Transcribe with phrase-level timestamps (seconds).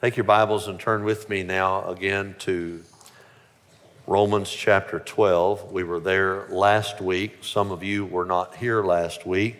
[0.00, 2.82] Take your Bibles and turn with me now again to
[4.06, 5.72] Romans chapter 12.
[5.72, 7.40] We were there last week.
[7.42, 9.58] Some of you were not here last week,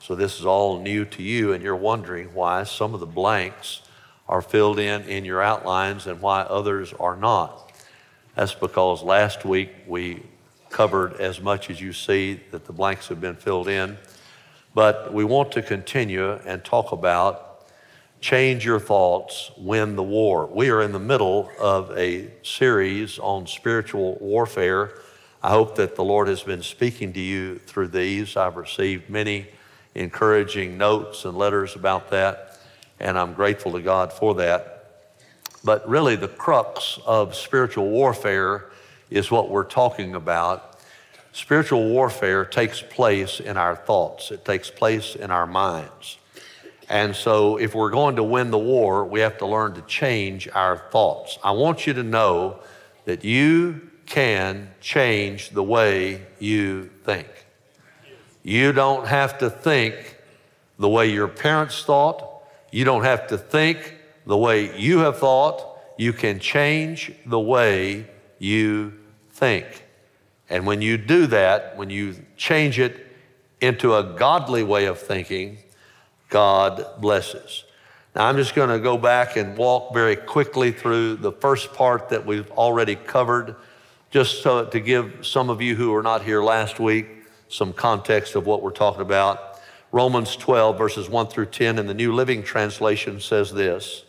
[0.00, 3.82] so this is all new to you, and you're wondering why some of the blanks
[4.28, 7.70] are filled in in your outlines and why others are not.
[8.34, 10.24] That's because last week we
[10.70, 13.96] covered as much as you see that the blanks have been filled in.
[14.74, 17.47] But we want to continue and talk about
[18.20, 20.46] Change Your Thoughts, Win the War.
[20.46, 24.98] We are in the middle of a series on spiritual warfare.
[25.40, 28.36] I hope that the Lord has been speaking to you through these.
[28.36, 29.46] I've received many
[29.94, 32.58] encouraging notes and letters about that,
[32.98, 35.04] and I'm grateful to God for that.
[35.62, 38.64] But really, the crux of spiritual warfare
[39.10, 40.80] is what we're talking about.
[41.32, 46.18] Spiritual warfare takes place in our thoughts, it takes place in our minds.
[46.88, 50.48] And so, if we're going to win the war, we have to learn to change
[50.54, 51.38] our thoughts.
[51.44, 52.60] I want you to know
[53.04, 57.28] that you can change the way you think.
[58.42, 60.16] You don't have to think
[60.78, 62.42] the way your parents thought.
[62.72, 63.94] You don't have to think
[64.24, 65.78] the way you have thought.
[65.98, 68.06] You can change the way
[68.38, 68.94] you
[69.30, 69.84] think.
[70.48, 73.06] And when you do that, when you change it
[73.60, 75.58] into a godly way of thinking,
[76.28, 77.64] God blesses.
[78.14, 82.08] Now, I'm just going to go back and walk very quickly through the first part
[82.08, 83.56] that we've already covered,
[84.10, 87.06] just so to give some of you who were not here last week
[87.48, 89.60] some context of what we're talking about.
[89.90, 94.04] Romans 12, verses 1 through 10 in the New Living Translation says this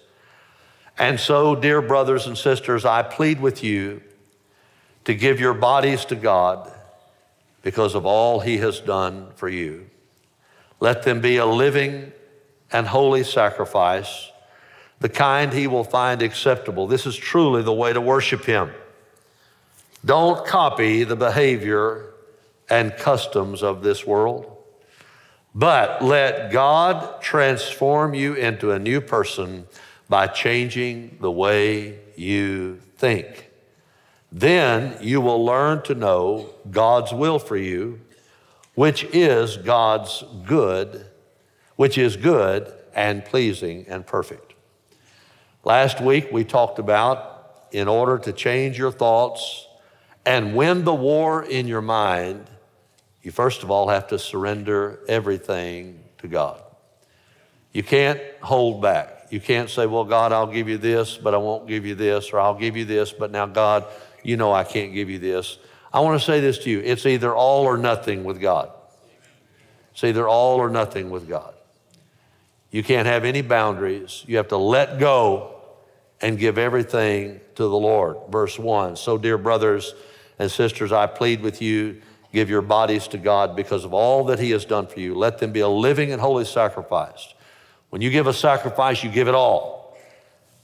[0.98, 4.02] And so, dear brothers and sisters, I plead with you
[5.06, 6.72] to give your bodies to God
[7.62, 9.90] because of all He has done for you.
[10.80, 12.12] Let them be a living
[12.72, 14.32] and holy sacrifice,
[15.00, 16.88] the kind he will find acceptable.
[16.88, 18.72] This is truly the way to worship him.
[20.06, 22.14] Don't copy the behavior
[22.70, 24.56] and customs of this world,
[25.54, 29.68] but let God transform you into a new person
[30.08, 33.50] by changing the way you think.
[34.32, 38.00] Then you will learn to know God's will for you
[38.80, 41.06] which is God's good,
[41.76, 44.54] which is good and pleasing and perfect.
[45.66, 49.68] Last week we talked about in order to change your thoughts
[50.26, 52.50] and win the war in your mind,
[53.22, 56.62] you first of all have to surrender everything to God.
[57.74, 59.28] You can't hold back.
[59.30, 62.32] You can't say, Well, God, I'll give you this, but I won't give you this,
[62.32, 63.88] or I'll give you this, but now, God,
[64.24, 65.58] you know I can't give you this.
[65.92, 68.72] I want to say this to you it's either all or nothing with God.
[69.92, 71.54] It's either all or nothing with God.
[72.72, 74.24] You can't have any boundaries.
[74.28, 75.60] You have to let go
[76.22, 78.18] and give everything to the Lord.
[78.30, 79.94] Verse 1 So, dear brothers
[80.38, 82.02] and sisters, I plead with you,
[82.32, 85.16] give your bodies to God because of all that He has done for you.
[85.16, 87.34] Let them be a living and holy sacrifice.
[87.90, 89.98] When you give a sacrifice, you give it all.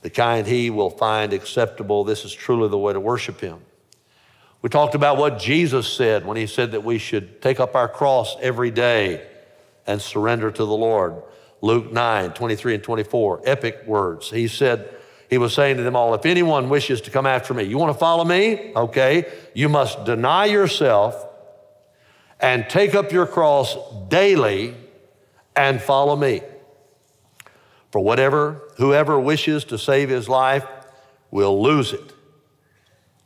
[0.02, 2.04] The kind He will find acceptable.
[2.04, 3.60] This is truly the way to worship Him.
[4.62, 7.88] We talked about what Jesus said when he said that we should take up our
[7.88, 9.28] cross every day
[9.86, 11.22] and surrender to the Lord.
[11.62, 14.30] Luke 9, 23 and 24, epic words.
[14.30, 14.90] He said,
[15.30, 17.94] he was saying to them all, if anyone wishes to come after me, you want
[17.94, 18.72] to follow me?
[18.76, 19.32] Okay.
[19.54, 21.26] You must deny yourself
[22.40, 23.76] and take up your cross
[24.08, 24.76] daily
[25.56, 26.42] and follow me.
[27.92, 30.66] For whatever, whoever wishes to save his life
[31.32, 32.14] will lose it.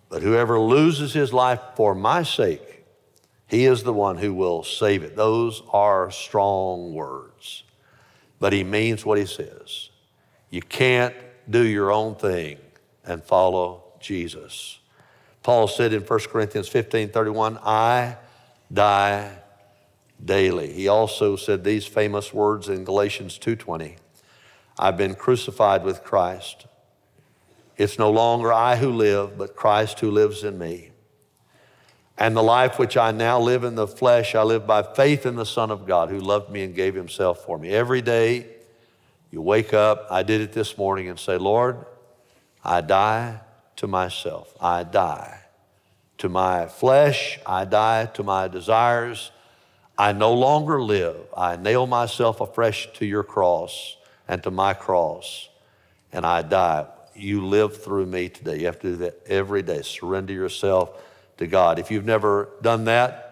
[0.10, 2.86] But whoever loses his life for my sake,
[3.48, 5.16] he is the one who will save it.
[5.16, 7.64] Those are strong words.
[8.40, 9.90] But he means what he says.
[10.50, 11.16] You can't
[11.50, 12.58] do your own thing
[13.06, 14.80] and follow Jesus.
[15.44, 18.18] Paul said in 1 Corinthians 15 31, I
[18.72, 19.32] die
[20.24, 20.74] daily.
[20.74, 23.96] He also said these famous words in Galatians 2:20.
[24.78, 26.66] I've been crucified with Christ.
[27.80, 30.92] It's no longer I who live, but Christ who lives in me.
[32.18, 35.38] And the life which I now live in the flesh, I live by faith in
[35.38, 37.70] the Son of God who loved me and gave himself for me.
[37.70, 38.48] Every day
[39.32, 41.86] you wake up, I did it this morning, and say, Lord,
[42.66, 43.40] I die
[43.78, 44.54] to myself.
[44.60, 45.40] I die
[46.18, 47.40] to my flesh.
[47.46, 49.32] I die to my desires.
[49.98, 51.16] I no longer live.
[51.36, 53.96] I nail myself afresh to your cross
[54.28, 55.48] and to my cross,
[56.12, 56.88] and I die
[57.20, 58.60] you live through me today.
[58.60, 59.82] You have to do that every day.
[59.82, 61.02] Surrender yourself
[61.38, 61.80] to God.
[61.80, 63.26] If you've never done that,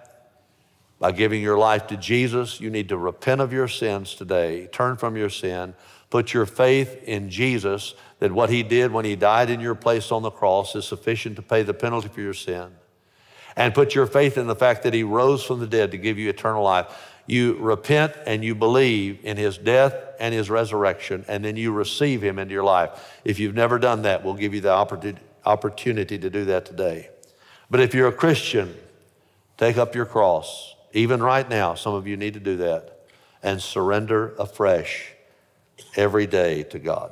[0.99, 4.97] by giving your life to Jesus, you need to repent of your sins today, turn
[4.97, 5.75] from your sin,
[6.09, 10.11] Put your faith in Jesus, that what he did when he died in your place
[10.11, 12.69] on the cross is sufficient to pay the penalty for your sin.
[13.55, 16.17] And put your faith in the fact that he rose from the dead to give
[16.17, 16.85] you eternal life.
[17.27, 22.23] You repent and you believe in his death and his resurrection, and then you receive
[22.23, 22.89] him into your life.
[23.23, 24.71] If you've never done that, we'll give you the
[25.45, 27.09] opportunity to do that today.
[27.69, 28.75] But if you're a Christian,
[29.57, 30.73] take up your cross.
[30.93, 33.05] Even right now, some of you need to do that
[33.43, 35.11] and surrender afresh
[35.95, 37.11] every day to God.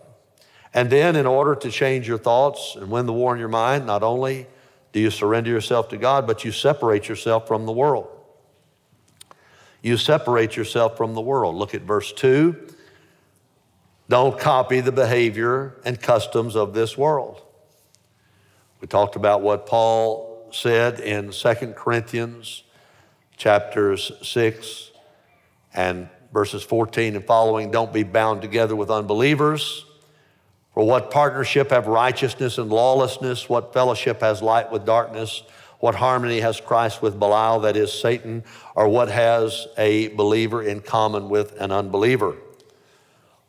[0.73, 3.85] And then, in order to change your thoughts and win the war in your mind,
[3.85, 4.47] not only
[4.91, 8.07] do you surrender yourself to God, but you separate yourself from the world.
[9.85, 11.53] You separate yourself from the world.
[11.53, 12.55] Look at verse 2.
[14.09, 17.43] Don't copy the behavior and customs of this world.
[18.81, 22.63] We talked about what Paul said in 2 Corinthians
[23.37, 24.89] chapters 6
[25.75, 27.69] and verses 14 and following.
[27.69, 29.85] Don't be bound together with unbelievers.
[30.73, 33.47] For what partnership have righteousness and lawlessness?
[33.47, 35.43] What fellowship has light with darkness?
[35.79, 38.43] What harmony has Christ with Belial, that is Satan?
[38.75, 42.35] Or what has a believer in common with an unbeliever?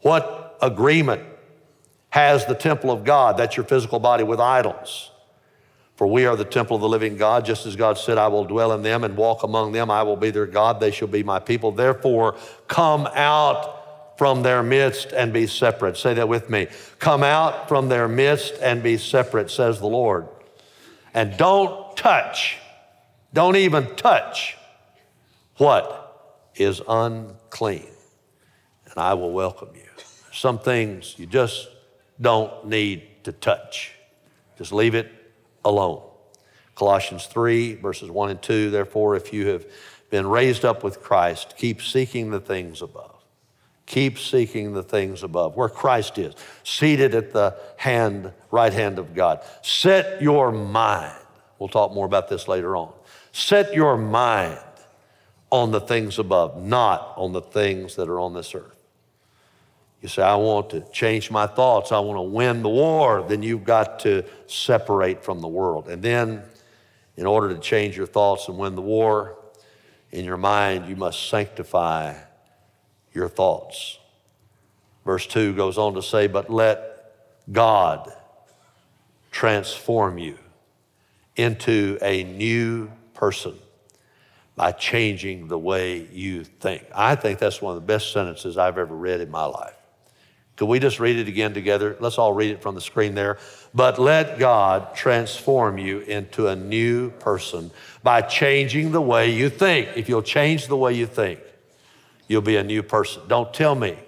[0.01, 1.23] What agreement
[2.11, 5.11] has the temple of God, that's your physical body, with idols?
[5.97, 8.45] For we are the temple of the living God, just as God said, I will
[8.45, 9.91] dwell in them and walk among them.
[9.91, 11.73] I will be their God, they shall be my people.
[11.73, 12.37] Therefore,
[12.69, 15.97] come out from their midst and be separate.
[15.97, 16.69] Say that with me.
[16.99, 20.29] Come out from their midst and be separate, says the Lord.
[21.15, 22.59] And don't touch,
[23.33, 24.57] don't even touch
[25.57, 27.89] what is unclean.
[28.85, 29.89] And I will welcome you.
[30.33, 31.69] Some things you just
[32.21, 33.93] don't need to touch.
[34.57, 35.11] Just leave it
[35.65, 36.03] alone.
[36.75, 38.71] Colossians 3, verses 1 and 2.
[38.71, 39.67] Therefore, if you have
[40.11, 43.13] been raised up with Christ, keep seeking the things above.
[43.87, 46.35] Keep seeking the things above, where Christ is,
[46.65, 49.45] seated at the hand, right hand of God.
[49.63, 51.15] Set your mind,
[51.59, 52.93] we'll talk more about this later on.
[53.33, 54.59] Set your mind
[55.51, 58.77] on the things above, not on the things that are on this earth.
[60.03, 63.43] You say, I want to change my thoughts, I want to win the war, then
[63.43, 65.89] you've got to separate from the world.
[65.89, 66.43] And then,
[67.17, 69.39] in order to change your thoughts and win the war
[70.13, 72.15] in your mind, you must sanctify
[73.15, 73.99] your thoughts.
[75.05, 77.13] Verse 2 goes on to say, But let
[77.51, 78.13] God
[79.31, 80.39] transform you
[81.37, 83.55] into a new person
[84.57, 86.85] by changing the way you think.
[86.95, 89.75] I think that's one of the best sentences I've ever read in my life.
[90.57, 91.97] Could we just read it again together?
[92.01, 93.37] Let's all read it from the screen there.
[93.75, 97.71] But let God transform you into a new person
[98.03, 99.91] by changing the way you think.
[99.97, 101.41] If you'll change the way you think,
[102.27, 103.23] you'll be a new person.
[103.29, 103.99] Don't tell me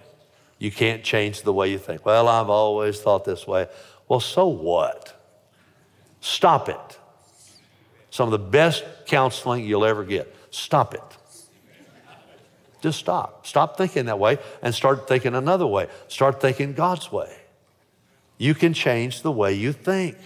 [0.59, 2.07] you can't change the way you think.
[2.07, 3.67] Well, I've always thought this way.
[4.09, 5.15] Well, so what?
[6.21, 6.99] Stop it.
[8.11, 10.35] Some of the best counseling you'll ever get.
[10.51, 11.03] Stop it.
[12.81, 13.47] Just stop.
[13.47, 15.89] Stop thinking that way and start thinking another way.
[16.07, 17.35] Start thinking God's way.
[18.39, 20.17] You can change the way you think.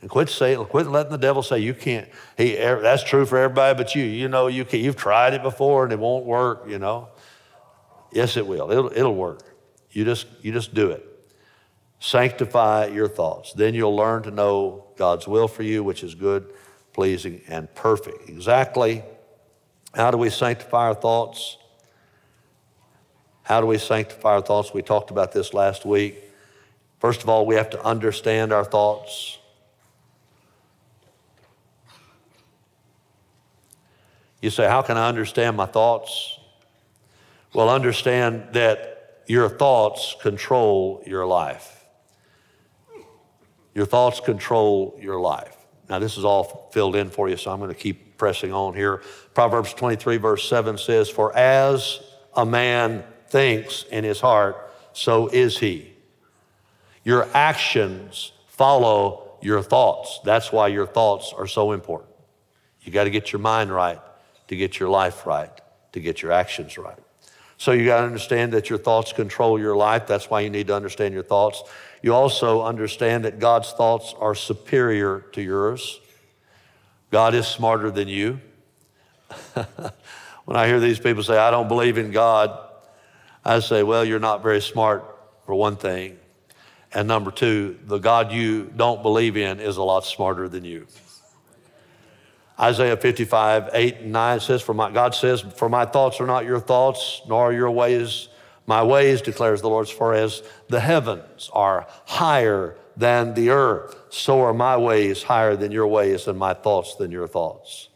[0.00, 2.08] And quit saying, quit letting the devil say you can't.
[2.36, 4.04] He, er, that's true for everybody but you.
[4.04, 6.66] You know you can, you've tried it before and it won't work.
[6.68, 7.08] You know.
[8.12, 8.70] Yes, it will.
[8.70, 9.42] It'll, it'll work.
[9.90, 11.04] You just you just do it.
[11.98, 13.52] Sanctify your thoughts.
[13.52, 16.52] Then you'll learn to know God's will for you, which is good,
[16.98, 18.28] pleasing, and perfect.
[18.28, 19.04] Exactly
[19.94, 21.56] how do we sanctify our thoughts?
[23.44, 24.74] How do we sanctify our thoughts?
[24.74, 26.16] We talked about this last week.
[26.98, 29.38] First of all, we have to understand our thoughts.
[34.42, 36.36] You say, How can I understand my thoughts?
[37.54, 41.84] Well, understand that your thoughts control your life.
[43.72, 45.57] Your thoughts control your life.
[45.88, 48.74] Now, this is all filled in for you, so I'm going to keep pressing on
[48.74, 49.02] here.
[49.34, 52.00] Proverbs 23, verse 7 says, For as
[52.34, 55.92] a man thinks in his heart, so is he.
[57.04, 60.20] Your actions follow your thoughts.
[60.24, 62.10] That's why your thoughts are so important.
[62.82, 64.00] You got to get your mind right
[64.48, 65.50] to get your life right,
[65.92, 66.98] to get your actions right.
[67.58, 70.06] So you got to understand that your thoughts control your life.
[70.06, 71.62] That's why you need to understand your thoughts.
[72.02, 76.00] You also understand that God's thoughts are superior to yours.
[77.10, 78.40] God is smarter than you.
[80.44, 82.58] when I hear these people say, I don't believe in God,
[83.44, 85.04] I say, well, you're not very smart
[85.46, 86.18] for one thing.
[86.92, 90.86] And number two, the God you don't believe in is a lot smarter than you.
[92.60, 96.44] Isaiah 55, 8 and 9 says, for my, God says, For my thoughts are not
[96.44, 98.28] your thoughts, nor are your ways
[98.68, 103.96] my ways, declares the Lord, as far as the heavens are higher than the earth,
[104.10, 107.88] so are my ways higher than your ways, and my thoughts than your thoughts.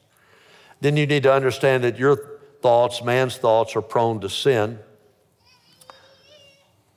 [0.80, 4.78] Then you need to understand that your thoughts, man's thoughts, are prone to sin.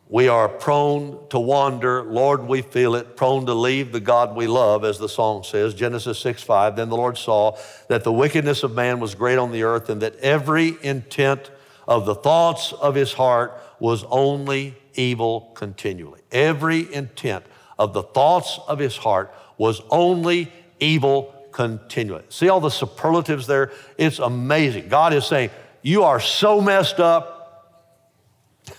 [0.07, 2.01] We are prone to wander.
[2.03, 5.73] Lord, we feel it, prone to leave the God we love, as the song says,
[5.73, 6.77] Genesis 6 5.
[6.77, 7.57] Then the Lord saw
[7.89, 11.51] that the wickedness of man was great on the earth, and that every intent
[11.87, 16.21] of the thoughts of his heart was only evil continually.
[16.31, 17.45] Every intent
[17.77, 22.23] of the thoughts of his heart was only evil continually.
[22.29, 23.71] See all the superlatives there?
[23.97, 24.89] It's amazing.
[24.89, 25.49] God is saying,
[25.81, 27.81] You are so messed up.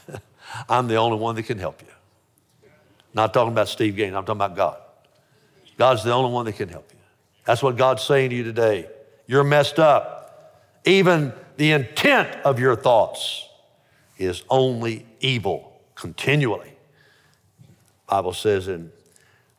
[0.69, 1.89] I'm the only one that can help you.
[3.15, 4.79] Not talking about Steve Gaines, I'm talking about God.
[5.79, 6.99] God's the only one that can help you.
[7.45, 8.89] That's what God's saying to you today.
[9.27, 10.63] You're messed up.
[10.85, 13.46] Even the intent of your thoughts
[14.19, 16.73] is only evil continually.
[18.09, 18.93] Bible says in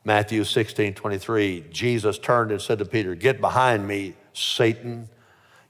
[0.04, 5.08] Matthew 16, 23, Jesus turned and said to Peter, Get behind me, Satan.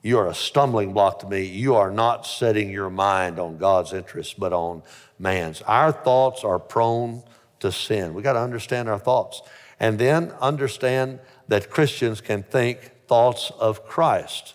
[0.01, 1.43] You are a stumbling block to me.
[1.43, 4.83] You are not setting your mind on God's interests, but on
[5.19, 5.61] man's.
[5.63, 7.25] Our thoughts are prone
[7.61, 8.15] to sin.
[8.15, 9.43] We got to understand our thoughts.
[9.81, 11.19] And then understand
[11.49, 14.55] that Christians can think thoughts of Christ.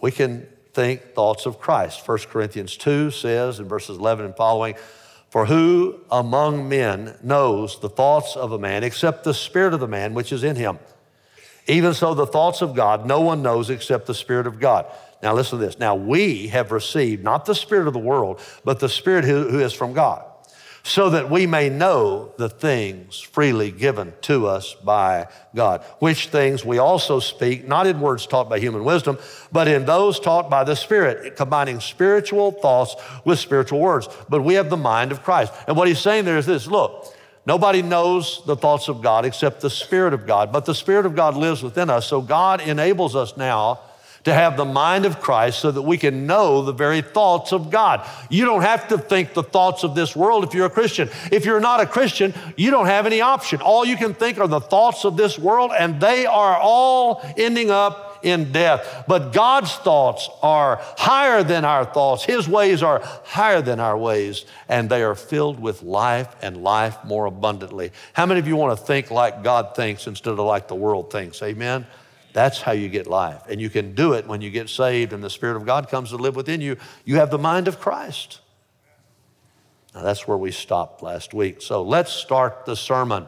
[0.00, 2.06] We can think thoughts of Christ.
[2.06, 4.74] 1 Corinthians 2 says in verses 11 and following,
[5.30, 9.88] For who among men knows the thoughts of a man except the spirit of the
[9.88, 10.78] man which is in him?
[11.68, 14.86] Even so, the thoughts of God, no one knows except the Spirit of God.
[15.22, 15.78] Now, listen to this.
[15.78, 19.60] Now, we have received not the Spirit of the world, but the Spirit who, who
[19.60, 20.24] is from God,
[20.84, 26.64] so that we may know the things freely given to us by God, which things
[26.64, 29.18] we also speak, not in words taught by human wisdom,
[29.52, 34.08] but in those taught by the Spirit, combining spiritual thoughts with spiritual words.
[34.28, 35.52] But we have the mind of Christ.
[35.68, 39.60] And what he's saying there is this look, Nobody knows the thoughts of God except
[39.60, 42.06] the Spirit of God, but the Spirit of God lives within us.
[42.06, 43.80] So God enables us now
[44.24, 47.70] to have the mind of Christ so that we can know the very thoughts of
[47.70, 48.06] God.
[48.30, 51.10] You don't have to think the thoughts of this world if you're a Christian.
[51.30, 53.60] If you're not a Christian, you don't have any option.
[53.60, 57.70] All you can think are the thoughts of this world, and they are all ending
[57.70, 59.04] up in death.
[59.08, 62.24] But God's thoughts are higher than our thoughts.
[62.24, 67.04] His ways are higher than our ways, and they are filled with life and life
[67.04, 67.92] more abundantly.
[68.12, 71.10] How many of you want to think like God thinks instead of like the world
[71.10, 71.42] thinks?
[71.42, 71.86] Amen.
[72.32, 73.42] That's how you get life.
[73.48, 76.10] And you can do it when you get saved and the Spirit of God comes
[76.10, 76.76] to live within you.
[77.04, 78.40] You have the mind of Christ.
[79.94, 81.60] Now, that's where we stopped last week.
[81.60, 83.26] So let's start the sermon.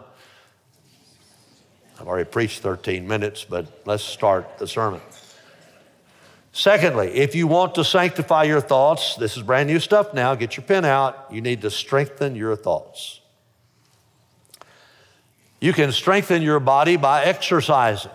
[2.01, 5.01] I've already preached 13 minutes, but let's start the sermon.
[6.53, 10.57] Secondly, if you want to sanctify your thoughts, this is brand new stuff now, get
[10.57, 11.27] your pen out.
[11.31, 13.21] You need to strengthen your thoughts.
[15.61, 18.13] You can strengthen your body by exercising.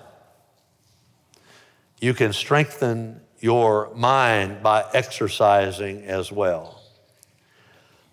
[2.00, 6.82] You can strengthen your mind by exercising as well.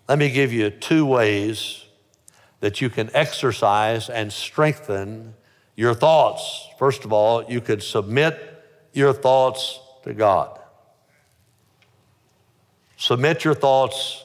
[0.07, 1.85] Let me give you two ways
[2.59, 5.35] that you can exercise and strengthen
[5.75, 6.67] your thoughts.
[6.79, 8.63] First of all, you could submit
[8.93, 10.59] your thoughts to God.
[12.97, 14.23] Submit your thoughts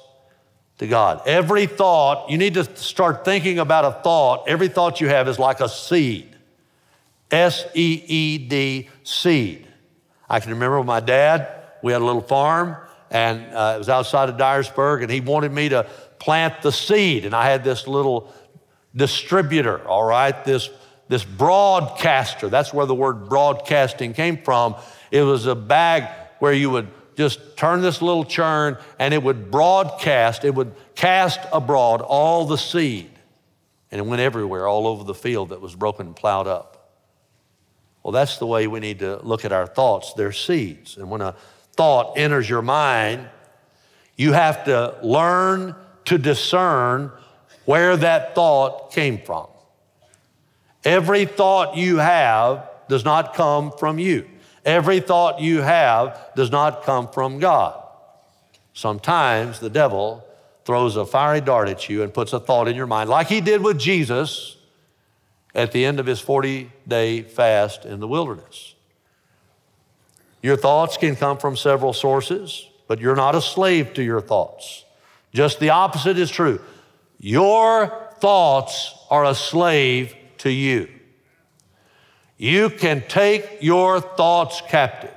[0.78, 1.21] to God.
[1.26, 4.49] Every thought, you need to start thinking about a thought.
[4.49, 6.32] Every thought you have is like a seed.
[7.33, 9.67] S E E D, seed.
[10.29, 11.49] I can remember with my dad,
[11.83, 12.77] we had a little farm,
[13.11, 15.87] and uh, it was outside of Dyersburg, and he wanted me to
[16.19, 17.25] plant the seed.
[17.25, 18.33] And I had this little
[18.95, 20.71] distributor, all right, this,
[21.09, 22.49] this broadcaster.
[22.49, 24.77] That's where the word broadcasting came from.
[25.11, 26.09] It was a bag
[26.39, 31.41] where you would just turn this little churn and it would broadcast, it would cast
[31.53, 33.11] abroad all the seed.
[33.91, 36.72] And it went everywhere, all over the field that was broken and plowed up.
[38.02, 40.12] Well, that's the way we need to look at our thoughts.
[40.14, 40.97] They're seeds.
[40.97, 41.35] And when a
[41.75, 43.28] thought enters your mind,
[44.16, 45.75] you have to learn
[46.06, 47.12] to discern
[47.64, 49.47] where that thought came from.
[50.85, 54.28] Every thought you have does not come from you.
[54.64, 57.80] Every thought you have does not come from God.
[58.75, 60.25] Sometimes the devil
[60.64, 63.40] throws a fiery dart at you and puts a thought in your mind, like he
[63.40, 64.56] did with Jesus
[65.54, 68.75] at the end of his 40 day fast in the wilderness.
[70.42, 74.85] Your thoughts can come from several sources, but you're not a slave to your thoughts.
[75.32, 76.61] Just the opposite is true.
[77.18, 80.88] Your thoughts are a slave to you.
[82.37, 85.14] You can take your thoughts captive.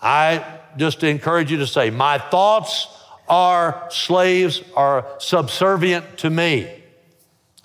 [0.00, 0.44] I
[0.76, 2.88] just encourage you to say, My thoughts
[3.28, 6.83] are slaves, are subservient to me.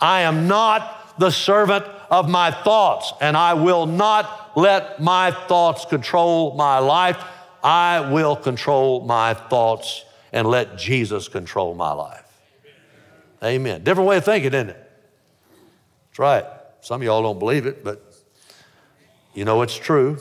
[0.01, 5.86] I am not the servant of my thoughts, and I will not let my thoughts
[5.86, 7.24] control my life.
[7.63, 12.25] I will control my thoughts and let Jesus control my life.
[13.44, 13.84] Amen.
[13.84, 14.91] Different way of thinking, isn't it?
[16.10, 16.46] That's right.
[16.82, 18.03] Some of y'all don't believe it, but
[19.34, 20.18] you know it's true.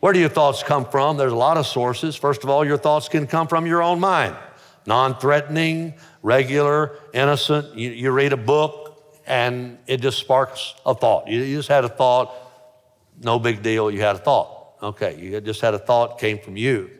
[0.00, 1.16] Where do your thoughts come from?
[1.16, 2.16] There's a lot of sources.
[2.16, 4.36] First of all, your thoughts can come from your own mind
[4.86, 7.74] non threatening, regular, innocent.
[7.76, 11.28] You, you, read a book and it just sparks a thought.
[11.28, 12.34] You, you just had a thought,
[13.22, 14.74] no big deal, you had a thought.
[14.82, 16.90] Okay, you just had a thought, came from you,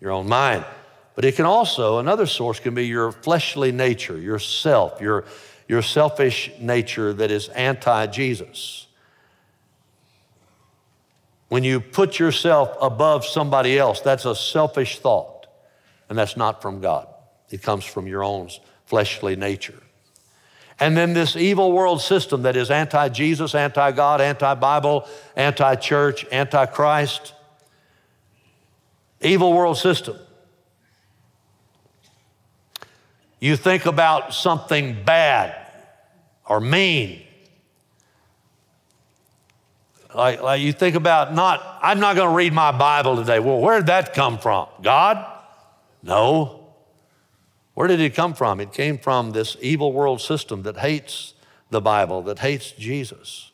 [0.00, 0.64] your own mind.
[1.14, 5.24] But it can also, another source can be your fleshly nature, yourself, your,
[5.68, 8.86] your selfish nature that is anti Jesus.
[11.48, 15.46] When you put yourself above somebody else, that's a selfish thought,
[16.08, 17.13] and that's not from God.
[17.54, 18.50] It comes from your own
[18.84, 19.80] fleshly nature.
[20.80, 25.06] And then this evil world system that is anti Jesus, anti God, anti Bible,
[25.36, 27.32] anti church, anti Christ.
[29.20, 30.16] Evil world system.
[33.38, 35.54] You think about something bad
[36.46, 37.22] or mean
[40.14, 43.40] like, like you think about not, I'm not going to read my Bible today.
[43.40, 44.68] Well, where did that come from?
[44.80, 45.24] God?
[46.02, 46.63] No.
[47.74, 48.60] Where did it come from?
[48.60, 51.34] It came from this evil world system that hates
[51.70, 53.50] the Bible, that hates Jesus.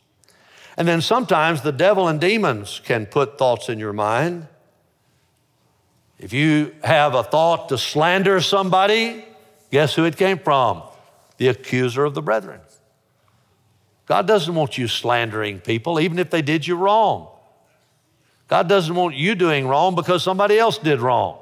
[0.76, 4.46] And then sometimes the devil and demons can put thoughts in your mind.
[6.18, 9.24] If you have a thought to slander somebody,
[9.70, 10.82] guess who it came from?
[11.38, 12.60] The accuser of the brethren.
[14.04, 17.28] God doesn't want you slandering people, even if they did you wrong.
[18.48, 21.38] God doesn't want you doing wrong because somebody else did wrong.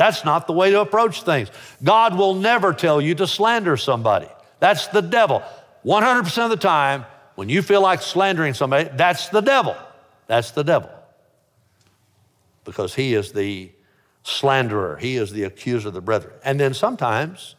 [0.00, 1.50] That's not the way to approach things.
[1.82, 4.28] God will never tell you to slander somebody.
[4.58, 5.42] That's the devil.
[5.84, 7.04] 100% of the time,
[7.34, 9.76] when you feel like slandering somebody, that's the devil.
[10.26, 10.90] That's the devil.
[12.64, 13.70] Because he is the
[14.22, 16.32] slanderer, he is the accuser of the brethren.
[16.44, 17.56] And then sometimes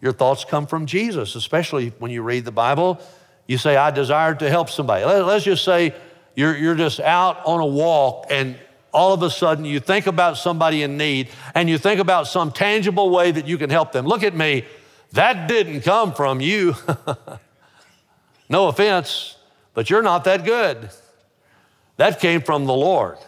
[0.00, 3.00] your thoughts come from Jesus, especially when you read the Bible
[3.46, 5.04] you say, I desire to help somebody.
[5.04, 5.94] Let's just say
[6.34, 8.58] you're, you're just out on a walk and
[8.96, 12.50] all of a sudden you think about somebody in need and you think about some
[12.50, 14.06] tangible way that you can help them.
[14.06, 14.64] Look at me.
[15.12, 16.74] That didn't come from you.
[18.48, 19.36] no offense,
[19.74, 20.88] but you're not that good.
[21.98, 23.18] That came from the Lord.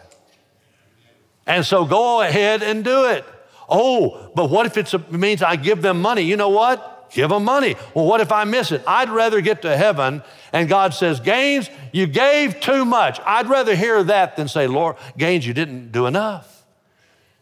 [1.45, 3.23] And so go ahead and do it.
[3.69, 6.23] Oh, but what if it means I give them money?
[6.23, 6.88] You know what?
[7.11, 7.75] Give them money.
[7.93, 8.83] Well, what if I miss it?
[8.87, 10.21] I'd rather get to heaven
[10.53, 13.19] and God says, Gaines, you gave too much.
[13.25, 16.65] I'd rather hear that than say, Lord, Gaines, you didn't do enough.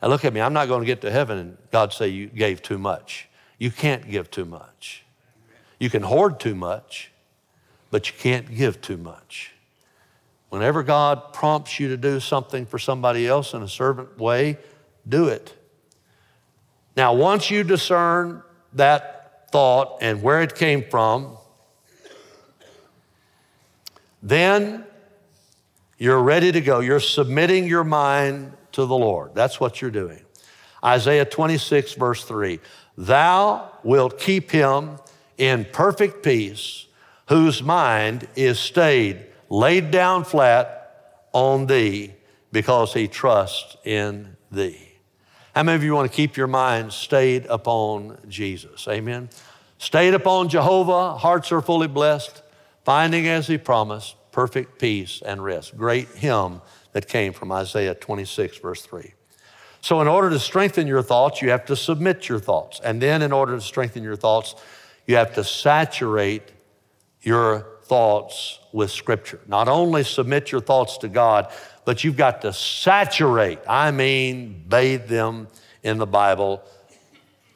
[0.01, 2.27] Now look at me, I'm not going to get to heaven and God say you
[2.27, 3.27] gave too much.
[3.57, 5.03] You can't give too much.
[5.79, 7.11] You can hoard too much,
[7.91, 9.53] but you can't give too much.
[10.49, 14.57] Whenever God prompts you to do something for somebody else in a servant way,
[15.07, 15.53] do it.
[16.95, 18.41] Now, once you discern
[18.73, 19.16] that
[19.51, 21.37] thought and where it came from,
[24.21, 24.85] then
[25.97, 26.79] you're ready to go.
[26.79, 29.33] You're submitting your mind to the Lord.
[29.33, 30.21] That's what you're doing.
[30.83, 32.59] Isaiah 26, verse 3
[32.97, 34.97] Thou wilt keep him
[35.37, 36.87] in perfect peace,
[37.29, 42.13] whose mind is stayed, laid down flat on thee,
[42.51, 44.86] because he trusts in thee.
[45.57, 48.87] How many of you want to keep your mind stayed upon Jesus?
[48.87, 49.27] Amen.
[49.79, 52.43] Stayed upon Jehovah, hearts are fully blessed,
[52.85, 55.75] finding as he promised perfect peace and rest.
[55.75, 59.15] Great hymn that came from Isaiah 26, verse 3.
[59.81, 62.79] So, in order to strengthen your thoughts, you have to submit your thoughts.
[62.83, 64.53] And then, in order to strengthen your thoughts,
[65.07, 66.43] you have to saturate
[67.23, 69.39] your thoughts with Scripture.
[69.47, 71.51] Not only submit your thoughts to God,
[71.85, 75.47] but you've got to saturate, I mean, bathe them
[75.83, 76.61] in the Bible.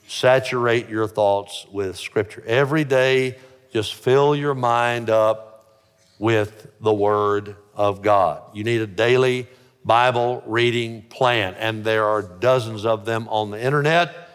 [0.07, 2.43] Saturate your thoughts with Scripture.
[2.45, 3.37] Every day,
[3.71, 5.81] just fill your mind up
[6.19, 8.41] with the Word of God.
[8.53, 9.47] You need a daily
[9.83, 14.30] Bible reading plan, and there are dozens of them on the internet.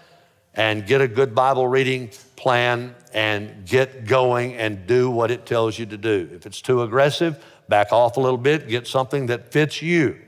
[0.57, 5.79] And get a good Bible reading plan and get going and do what it tells
[5.79, 6.31] you to do.
[6.33, 10.19] If it's too aggressive, back off a little bit, get something that fits you.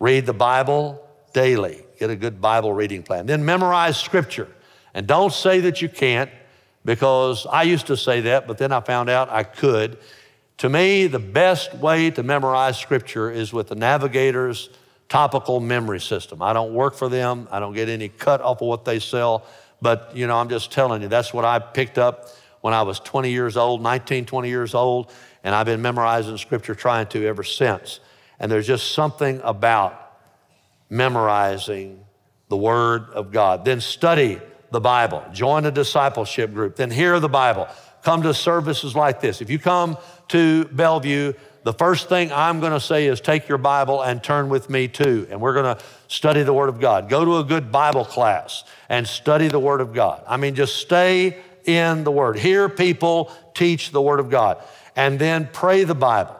[0.00, 3.26] Read the Bible daily, get a good Bible reading plan.
[3.26, 4.48] Then memorize Scripture.
[4.94, 6.30] And don't say that you can't,
[6.84, 9.98] because I used to say that, but then I found out I could.
[10.58, 14.70] To me, the best way to memorize Scripture is with the Navigator's
[15.12, 16.40] topical memory system.
[16.40, 17.46] I don't work for them.
[17.50, 19.44] I don't get any cut off of what they sell.
[19.82, 22.30] But, you know, I'm just telling you, that's what I picked up
[22.62, 25.12] when I was 20 years old, 19, 20 years old,
[25.44, 28.00] and I've been memorizing scripture trying to ever since.
[28.40, 30.16] And there's just something about
[30.88, 32.02] memorizing
[32.48, 33.66] the Word of God.
[33.66, 37.68] Then study the Bible, join a discipleship group, then hear the Bible.
[38.02, 39.42] Come to services like this.
[39.42, 39.98] If you come
[40.28, 44.48] to Bellevue, the first thing I'm going to say is take your Bible and turn
[44.48, 45.26] with me too.
[45.30, 47.08] And we're going to study the Word of God.
[47.08, 50.22] Go to a good Bible class and study the Word of God.
[50.26, 52.38] I mean, just stay in the Word.
[52.38, 54.62] Hear people teach the Word of God.
[54.96, 56.36] And then pray the Bible.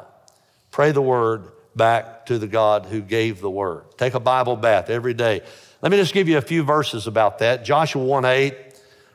[0.70, 3.84] Pray the Word back to the God who gave the Word.
[3.96, 5.42] Take a Bible bath every day.
[5.80, 7.64] Let me just give you a few verses about that.
[7.64, 8.54] Joshua 1 8,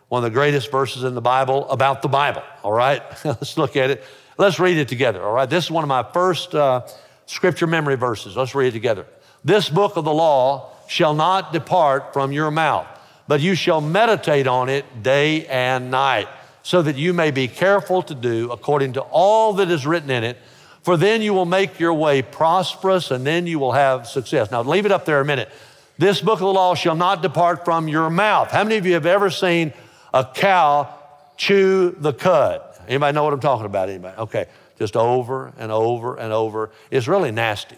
[0.07, 3.01] one of the greatest verses in the Bible about the Bible, all right?
[3.25, 4.03] Let's look at it.
[4.37, 5.49] Let's read it together, all right?
[5.49, 6.85] This is one of my first uh,
[7.25, 8.37] scripture memory verses.
[8.37, 9.07] Let's read it together.
[9.43, 12.87] This book of the law shall not depart from your mouth,
[13.27, 16.27] but you shall meditate on it day and night,
[16.61, 20.23] so that you may be careful to do according to all that is written in
[20.23, 20.37] it.
[20.83, 24.51] For then you will make your way prosperous, and then you will have success.
[24.51, 25.49] Now, leave it up there a minute.
[25.97, 28.51] This book of the law shall not depart from your mouth.
[28.51, 29.73] How many of you have ever seen
[30.13, 30.93] a cow
[31.37, 32.61] chew the cud?
[32.87, 33.89] Anybody know what I'm talking about?
[33.89, 34.17] Anybody?
[34.17, 34.45] Okay.
[34.79, 36.69] Just over and over and over.
[36.91, 37.77] It's really nasty.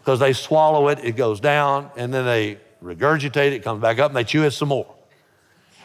[0.00, 4.10] Because they swallow it, it goes down, and then they regurgitate it, comes back up,
[4.10, 4.94] and they chew it some more.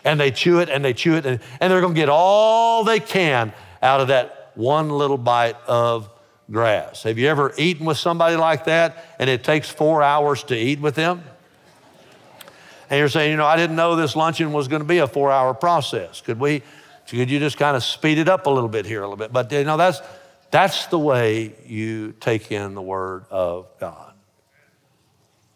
[0.06, 2.84] And they chew it and they chew it, and, and they're going to get all
[2.84, 6.10] they can out of that one little bite of
[6.52, 7.04] grass.
[7.04, 10.80] Have you ever eaten with somebody like that and it takes four hours to eat
[10.80, 11.24] with them?
[12.90, 15.08] And you're saying, you know, I didn't know this luncheon was going to be a
[15.08, 16.22] four hour process.
[16.22, 16.62] Could we
[17.08, 19.32] could you just kind of speed it up a little bit here, a little bit?
[19.34, 20.02] But you know, that's
[20.52, 24.14] that's the way you take in the Word of God.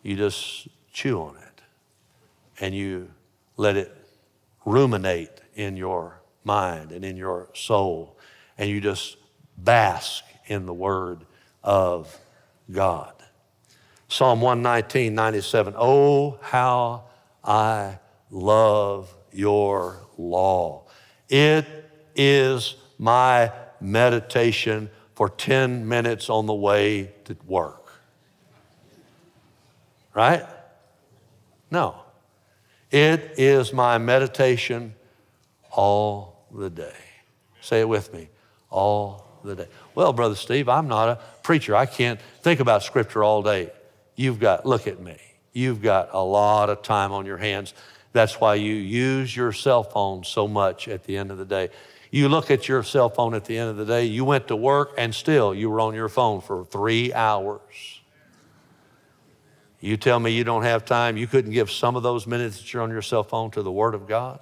[0.02, 1.62] You just chew on it,
[2.60, 3.10] and you
[3.58, 3.96] let it
[4.66, 8.18] ruminate in your mind and in your soul,
[8.58, 9.18] and you just
[9.58, 11.26] bask in the Word
[11.64, 12.18] of
[12.72, 13.14] God.
[14.08, 15.74] Psalm 119, 97.
[15.78, 17.04] Oh, how
[17.44, 18.00] I
[18.32, 20.87] love your law.
[21.30, 21.66] It
[22.16, 27.92] is my meditation for 10 minutes on the way to work.
[30.14, 30.46] Right?
[31.72, 31.96] No.
[32.92, 34.96] It is my meditation
[35.72, 36.96] all the day.
[37.62, 38.30] Say it with me
[38.70, 39.68] all the day.
[39.96, 41.76] Well, Brother Steve, I'm not a preacher.
[41.76, 43.72] I can't think about Scripture all day.
[44.16, 45.18] You've got, look at me.
[45.54, 47.74] You've got a lot of time on your hands.
[48.14, 51.70] That's why you use your cell phone so much at the end of the day.
[52.10, 54.56] You look at your cell phone at the end of the day, you went to
[54.56, 58.02] work and still you were on your phone for three hours.
[59.80, 62.74] You tell me you don't have time, you couldn't give some of those minutes that
[62.74, 64.40] you're on your cell phone to the Word of God?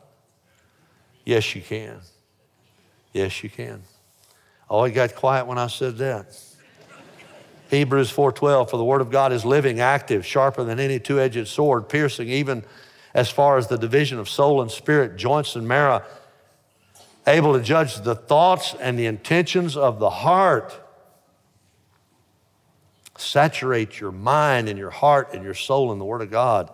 [1.26, 2.00] Yes, you can.
[3.14, 3.82] Yes, you can.
[4.70, 6.38] Oh, he got quiet when I said that.
[7.70, 11.90] Hebrews 4:12 for the word of God is living, active, sharper than any two-edged sword,
[11.90, 12.64] piercing even
[13.16, 16.04] as far as the division of soul and spirit, joints and marrow,
[17.26, 20.78] able to judge the thoughts and the intentions of the heart.
[23.18, 26.70] Saturate your mind and your heart and your soul in the word of God.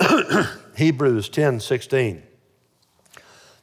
[0.76, 2.22] Hebrews 10, 16.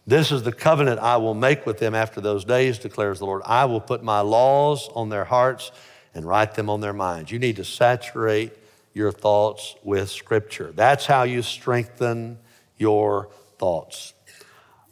[0.05, 3.41] This is the covenant I will make with them after those days, declares the Lord.
[3.45, 5.71] I will put my laws on their hearts
[6.13, 7.31] and write them on their minds.
[7.31, 8.53] You need to saturate
[8.93, 10.71] your thoughts with Scripture.
[10.75, 12.39] That's how you strengthen
[12.77, 14.13] your thoughts.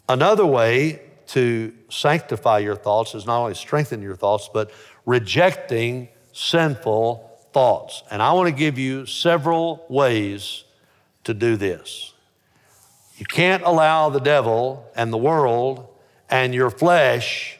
[0.09, 4.71] Another way to sanctify your thoughts is not only strengthen your thoughts, but
[5.05, 8.03] rejecting sinful thoughts.
[8.11, 10.63] And I want to give you several ways
[11.23, 12.13] to do this.
[13.17, 15.87] You can't allow the devil and the world
[16.29, 17.57] and your flesh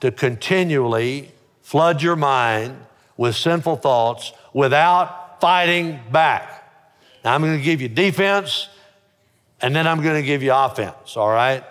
[0.00, 1.30] to continually
[1.62, 2.76] flood your mind
[3.16, 6.48] with sinful thoughts without fighting back.
[7.24, 8.68] Now, I'm going to give you defense
[9.60, 11.64] and then I'm going to give you offense, all right?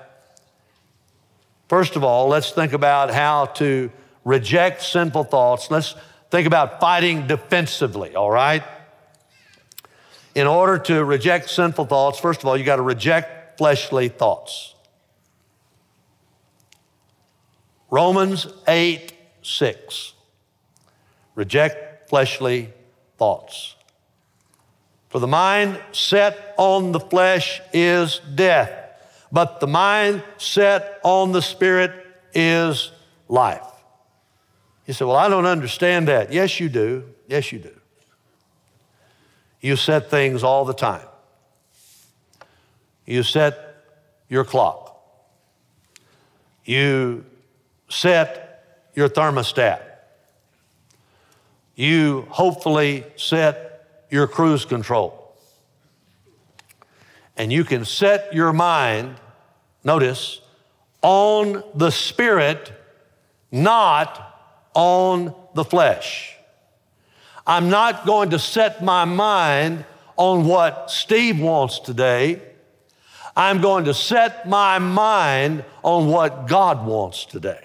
[1.69, 3.89] First of all, let's think about how to
[4.23, 5.71] reject sinful thoughts.
[5.71, 5.95] Let's
[6.29, 8.63] think about fighting defensively, all right?
[10.35, 14.75] in order to reject sinful thoughts, first of all, you got to reject fleshly thoughts.
[17.89, 20.13] Romans 8 6.
[21.35, 22.73] Reject fleshly
[23.21, 23.75] thoughts.
[25.09, 28.71] For the mind set on the flesh is death,
[29.31, 31.91] but the mind set on the spirit
[32.33, 32.91] is
[33.29, 33.61] life.
[34.87, 36.33] You say, Well, I don't understand that.
[36.33, 37.03] Yes, you do.
[37.27, 37.75] Yes, you do.
[39.59, 41.05] You set things all the time.
[43.05, 43.83] You set
[44.29, 44.99] your clock.
[46.65, 47.23] You
[47.87, 49.90] set your thermostat.
[51.75, 55.17] You hopefully set your cruise control.
[57.37, 59.15] And you can set your mind,
[59.83, 60.41] notice,
[61.01, 62.71] on the Spirit,
[63.51, 66.35] not on the flesh.
[67.47, 69.85] I'm not going to set my mind
[70.17, 72.41] on what Steve wants today.
[73.35, 77.63] I'm going to set my mind on what God wants today.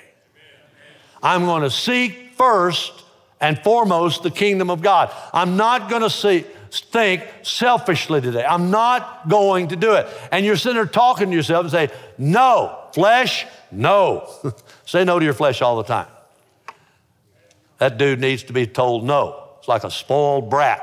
[1.22, 2.92] I'm going to seek first
[3.46, 5.14] and foremost the kingdom of God.
[5.32, 8.44] I'm not going to see, think selfishly today.
[8.44, 10.08] I'm not going to do it.
[10.32, 14.28] And you're sitting there talking to yourself and say, No, flesh, no.
[14.84, 16.08] say no to your flesh all the time.
[17.78, 19.44] That dude needs to be told no.
[19.60, 20.82] It's like a spoiled brat.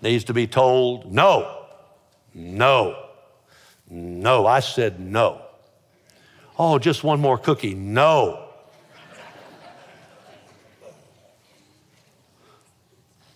[0.00, 1.66] Needs to be told no,
[2.32, 3.08] no,
[3.90, 4.46] no.
[4.46, 5.42] I said no.
[6.58, 7.74] Oh, just one more cookie.
[7.74, 8.51] No.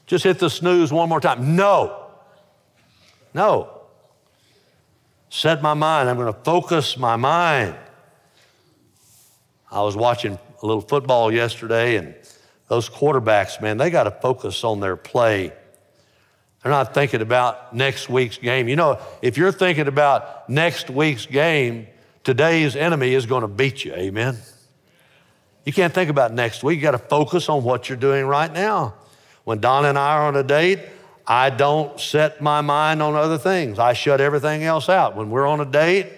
[0.07, 1.57] Just hit the snooze one more time.
[1.57, 2.05] No.
[3.35, 3.71] No.
[5.29, 6.09] Set my mind.
[6.09, 7.77] I'm going to focus my mind.
[9.71, 12.15] I was watching a little football yesterday, and
[12.69, 15.53] those quarterbacks, man, they got to focus on their play.
[16.63, 18.69] They're not thinking about next week's game.
[18.69, 21.89] You know, if you're thinking about next week's game,
[22.25, 23.93] today's enemy is going to beat you.
[23.93, 24.39] Amen.
[25.65, 26.77] You can't think about next week.
[26.77, 28.95] You got to focus on what you're doing right now.
[29.47, 30.81] When Donna and I are on a date,
[31.25, 33.79] I don't set my mind on other things.
[33.79, 35.15] I shut everything else out.
[35.15, 36.09] When we're on a date,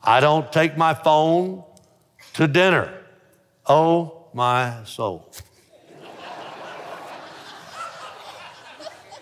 [0.00, 1.64] I don't take my phone
[2.34, 2.96] to dinner.
[3.66, 5.32] Oh, my soul.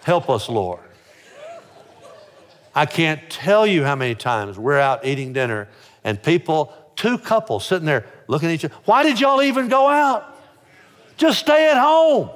[0.05, 0.81] Help us, Lord.
[2.75, 5.69] I can't tell you how many times we're out eating dinner
[6.05, 8.75] and people, two couples sitting there looking at each other.
[8.85, 10.37] Why did y'all even go out?
[11.17, 12.29] Just stay at home.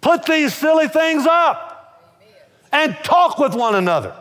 [0.00, 1.68] Put these silly things up
[2.72, 4.14] and talk with one another.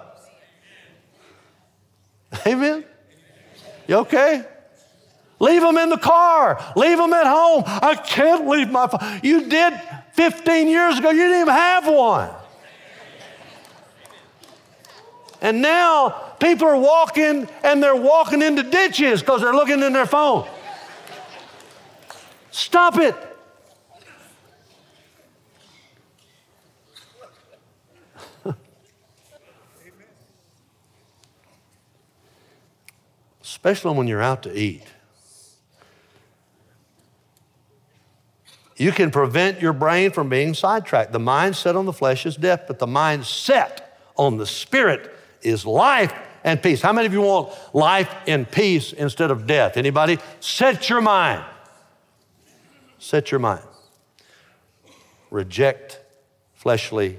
[2.45, 2.83] Amen?
[3.87, 4.45] You okay?
[5.39, 6.61] Leave them in the car.
[6.75, 7.63] Leave them at home.
[7.65, 9.19] I can't leave my phone.
[9.23, 9.73] You did
[10.13, 11.11] 15 years ago.
[11.11, 12.29] You didn't even have one.
[15.41, 16.09] And now
[16.39, 20.47] people are walking and they're walking into ditches because they're looking in their phone.
[22.49, 23.15] Stop it.
[33.47, 34.83] Especially when you're out to eat.
[38.75, 41.13] You can prevent your brain from being sidetracked.
[41.13, 45.15] The mind set on the flesh is death, but the mind set on the spirit
[45.41, 46.81] is life and peace.
[46.81, 49.77] How many of you want life and peace instead of death?
[49.77, 50.19] Anybody?
[50.41, 51.43] Set your mind.
[52.99, 53.63] Set your mind.
[55.31, 56.01] Reject
[56.53, 57.17] fleshly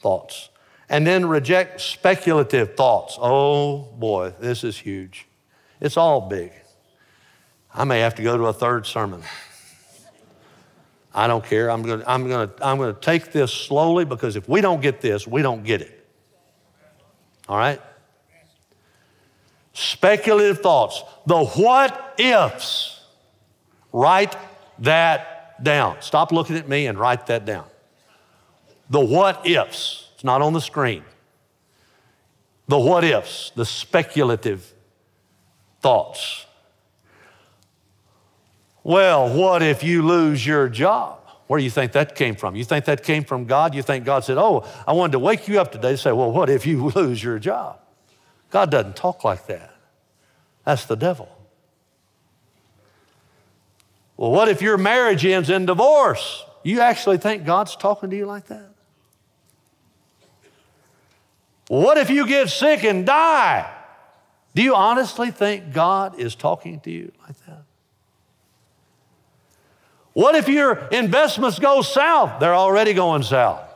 [0.00, 0.48] thoughts.
[0.88, 3.16] And then reject speculative thoughts.
[3.20, 5.27] Oh boy, this is huge.
[5.80, 6.52] It's all big.
[7.74, 9.22] I may have to go to a third sermon.
[11.14, 11.70] I don't care.
[11.70, 14.60] I'm going to, I'm going to, I'm going to take this slowly because if we
[14.60, 16.06] don't get this, we don't get it.
[17.48, 17.80] All right?
[19.72, 23.00] Speculative thoughts, the what ifs.
[23.92, 24.36] Write
[24.80, 25.96] that down.
[26.00, 27.64] Stop looking at me and write that down.
[28.90, 30.08] The what ifs.
[30.14, 31.04] It's not on the screen.
[32.66, 34.74] The what ifs, the speculative
[35.80, 36.46] thoughts.
[38.82, 41.18] Well, what if you lose your job?
[41.46, 42.56] Where do you think that came from?
[42.56, 43.74] You think that came from God?
[43.74, 46.30] You think God said, Oh, I wanted to wake you up today to say, Well,
[46.30, 47.80] what if you lose your job?
[48.50, 49.74] God doesn't talk like that.
[50.64, 51.28] That's the devil.
[54.16, 56.44] Well, what if your marriage ends in divorce?
[56.62, 58.70] You actually think God's talking to you like that?
[61.68, 63.70] What if you get sick and die?
[64.54, 67.62] Do you honestly think God is talking to you like that?
[70.12, 72.40] What if your investments go south?
[72.40, 73.68] They're already going south.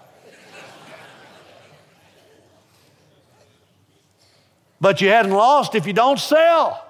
[4.80, 6.84] but you hadn't lost if you don't sell.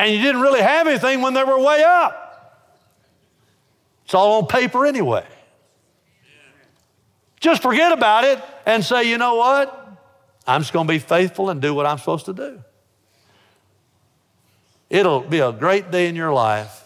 [0.00, 2.66] And you didn't really have anything when they were way up.
[4.04, 5.24] It's all on paper anyway.
[7.38, 9.79] Just forget about it and say, you know what?
[10.46, 12.62] I'm just going to be faithful and do what I'm supposed to do.
[14.88, 16.84] It'll be a great day in your life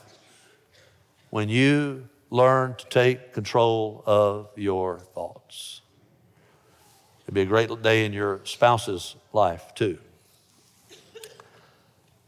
[1.31, 5.81] when you learn to take control of your thoughts.
[7.23, 9.99] It'll be a great day in your spouse's life, too.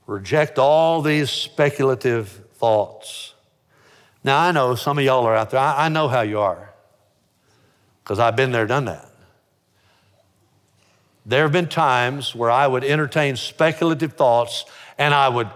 [0.06, 3.34] Reject all these speculative thoughts.
[4.24, 5.60] Now, I know some of y'all are out there.
[5.60, 6.72] I, I know how you are
[8.02, 9.05] because I've been there, done that.
[11.26, 14.64] There have been times where I would entertain speculative thoughts
[14.96, 15.50] and I would,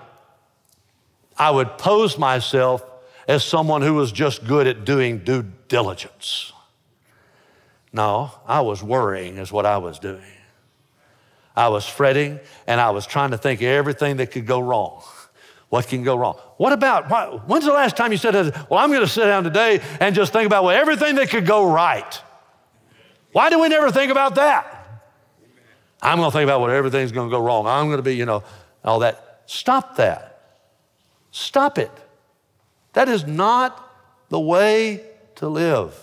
[1.38, 2.84] I would pose myself
[3.28, 6.52] as someone who was just good at doing due diligence.
[7.92, 10.22] No, I was worrying, is what I was doing.
[11.56, 15.04] I was fretting and I was trying to think everything that could go wrong.
[15.68, 16.34] What can go wrong?
[16.56, 18.34] What about, when's the last time you said,
[18.68, 21.46] well, I'm going to sit down today and just think about well, everything that could
[21.46, 22.20] go right?
[23.30, 24.69] Why do we never think about that?
[26.02, 27.66] I'm going to think about what everything's going to go wrong.
[27.66, 28.42] I'm going to be, you know,
[28.84, 29.42] all that.
[29.46, 30.58] Stop that.
[31.30, 31.90] Stop it.
[32.94, 33.86] That is not
[34.28, 35.04] the way
[35.36, 35.94] to live.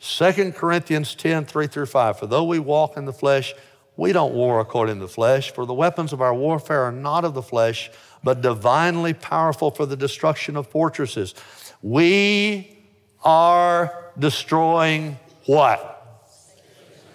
[0.00, 2.18] 2 Corinthians 10, 3 through 5.
[2.18, 3.54] For though we walk in the flesh,
[3.96, 7.24] we don't war according to the flesh, for the weapons of our warfare are not
[7.24, 7.90] of the flesh,
[8.24, 11.34] but divinely powerful for the destruction of fortresses.
[11.82, 12.78] We
[13.22, 15.91] are destroying what?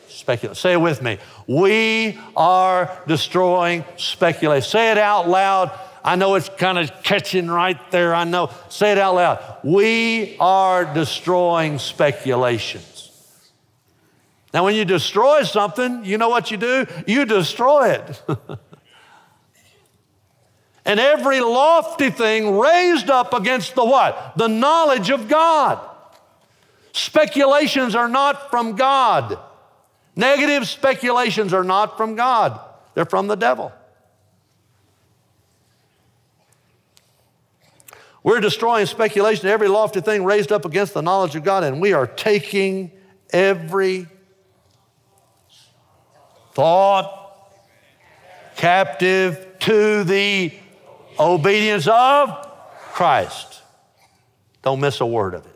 [0.07, 0.55] Speculation.
[0.55, 1.17] Say it with me.
[1.47, 4.69] We are destroying speculation.
[4.69, 5.77] Say it out loud.
[6.03, 8.15] I know it's kind of catching right there.
[8.15, 8.49] I know.
[8.69, 9.57] Say it out loud.
[9.63, 12.97] We are destroying speculations.
[14.53, 16.85] Now, when you destroy something, you know what you do?
[17.05, 18.23] You destroy it.
[20.85, 24.33] and every lofty thing raised up against the what?
[24.37, 25.79] The knowledge of God.
[26.93, 29.37] Speculations are not from God.
[30.17, 32.59] Negative speculations are not from God,
[32.95, 33.71] they're from the devil.
[38.23, 41.93] We're destroying speculation, every lofty thing raised up against the knowledge of God, and we
[41.93, 42.91] are taking
[43.29, 44.07] every
[46.53, 47.53] thought
[48.55, 50.51] captive to the
[51.19, 52.29] obedience of
[52.91, 53.61] Christ.
[54.63, 55.55] Don't miss a word of it.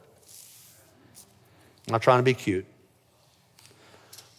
[1.88, 2.68] I'm not trying to be cute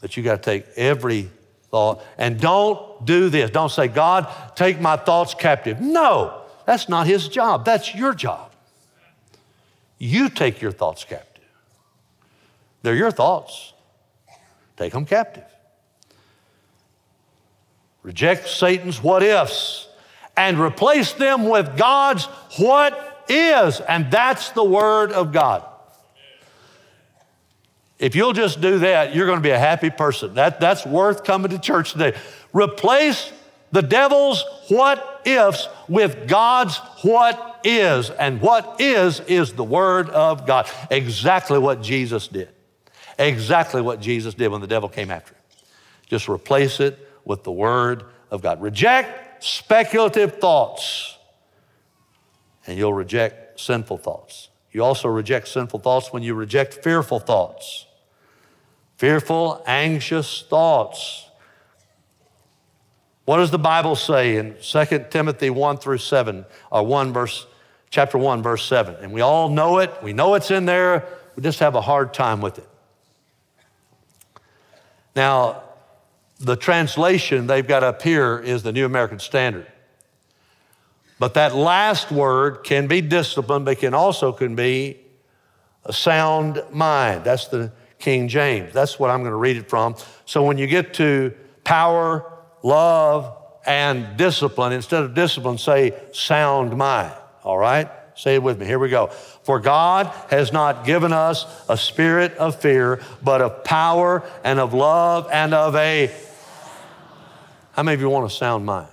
[0.03, 1.31] that you got to take every
[1.71, 3.51] thought and don't do this.
[3.51, 5.81] Don't say, God, take my thoughts captive.
[5.81, 7.65] No, that's not his job.
[7.65, 8.53] That's your job.
[9.99, 11.45] You take your thoughts captive.
[12.83, 13.73] They're your thoughts.
[14.77, 15.45] Take them captive.
[18.03, 19.89] Reject Satan's what ifs
[20.37, 22.25] and replace them with God's
[22.59, 23.81] what is.
[23.81, 25.65] And that's the Word of God.
[28.03, 30.35] If you'll just do that, you're going to be a happy person.
[30.35, 32.19] That, that's worth coming to church today.
[32.53, 33.31] Replace
[33.71, 38.11] the devil's what ifs with God's what is.
[38.11, 40.69] And what is, is the Word of God.
[40.91, 42.49] Exactly what Jesus did.
[43.21, 45.43] Exactly what Jesus did when the devil came after him.
[46.09, 48.61] Just replace it with the Word of God.
[48.61, 51.17] Reject speculative thoughts,
[52.67, 54.49] and you'll reject sinful thoughts.
[54.73, 57.87] You also reject sinful thoughts when you reject fearful thoughts
[59.03, 61.29] fearful, anxious thoughts.
[63.25, 67.49] What does the Bible say in 2 Timothy 1 through 7, or 1 verse,
[67.91, 68.95] chapter 1, verse 7?
[69.03, 72.15] And we all know it, we know it's in there, we just have a hard
[72.15, 72.69] time with it.
[75.17, 75.65] Now,
[76.39, 79.67] the translation they've got up here is the New American Standard.
[81.19, 85.01] But that last word can be discipline, but can also can be
[85.85, 87.25] a sound mind.
[87.25, 88.73] That's the King James.
[88.73, 89.95] That's what I'm going to read it from.
[90.27, 92.31] So when you get to power,
[92.65, 97.15] love, and discipline, instead of discipline, say sound mind.
[97.45, 97.89] All right?
[98.17, 98.67] Say it with me.
[98.67, 99.07] Here we go.
[99.07, 104.75] For God has not given us a spirit of fear, but of power and of
[104.75, 106.11] love and of a.
[107.71, 108.89] How many of you want a sound mind?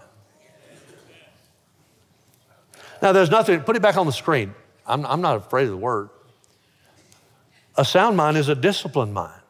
[3.01, 4.53] Now, there's nothing, put it back on the screen.
[4.85, 6.09] I'm, I'm not afraid of the word.
[7.79, 9.41] A sound mind is a disciplined mind.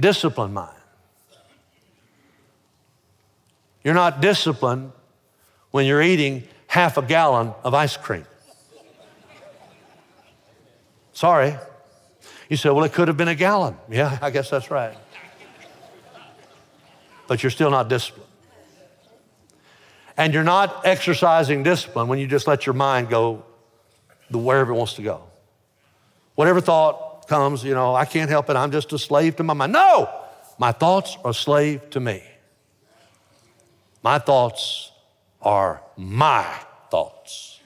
[0.00, 0.74] Disciplined mind.
[3.84, 4.92] You're not disciplined
[5.70, 8.24] when you're eating half a gallon of ice cream.
[11.12, 11.58] Sorry.
[12.48, 13.76] You say, well, it could have been a gallon.
[13.90, 14.96] Yeah, I guess that's right.
[17.26, 18.30] But you're still not disciplined.
[20.16, 23.44] And you're not exercising discipline when you just let your mind go
[24.32, 25.22] the wherever it wants to go.
[26.34, 28.56] Whatever thought comes, you know, I can't help it.
[28.56, 29.72] I'm just a slave to my mind.
[29.72, 30.10] No,
[30.58, 32.22] my thoughts are slave to me.
[34.02, 34.90] My thoughts
[35.40, 36.46] are my
[36.90, 37.60] thoughts,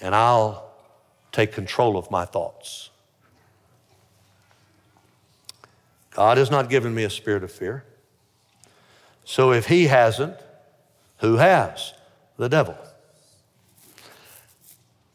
[0.00, 0.70] and I'll
[1.32, 2.90] take control of my thoughts.
[6.10, 7.84] God has not given me a spirit of fear.
[9.24, 10.36] So if He hasn't,
[11.18, 11.92] who has?
[12.36, 12.76] The devil.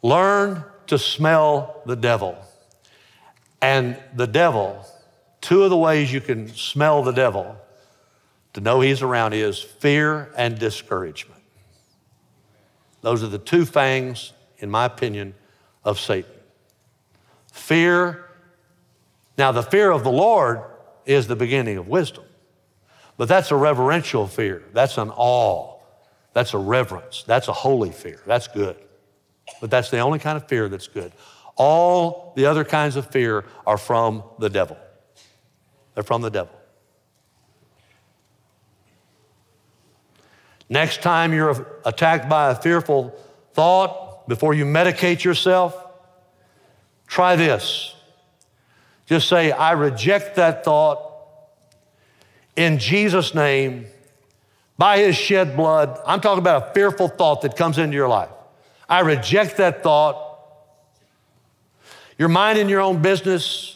[0.04, 2.38] Learn to smell the devil.
[3.62, 4.86] And the devil,
[5.41, 7.58] two of the ways you can smell the devil
[8.54, 11.41] to know he's around is fear and discouragement.
[13.01, 15.34] Those are the two fangs, in my opinion,
[15.84, 16.32] of Satan.
[17.51, 18.26] Fear.
[19.38, 20.62] Now, the fear of the Lord
[21.06, 22.26] is the beginning of wisdom,
[23.18, 24.64] but that's a reverential fear.
[24.74, 25.78] That's an awe.
[26.34, 27.24] That's a reverence.
[27.24, 28.22] That's a holy fear.
[28.26, 28.78] That's good.
[29.61, 31.11] But that's the only kind of fear that's good.
[31.55, 34.77] All the other kinds of fear are from the devil.
[35.93, 36.53] They're from the devil.
[40.69, 43.15] Next time you're attacked by a fearful
[43.53, 45.75] thought, before you medicate yourself,
[47.07, 47.93] try this.
[49.05, 51.11] Just say, I reject that thought
[52.55, 53.85] in Jesus' name
[54.77, 55.99] by his shed blood.
[56.07, 58.29] I'm talking about a fearful thought that comes into your life.
[58.93, 60.37] I reject that thought.
[62.15, 63.75] You're minding your own business,